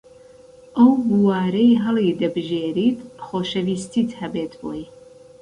[0.77, 4.83] ئەو بوارەی هەڵیدەبژێریت خۆشەویستیت هەبێت بۆی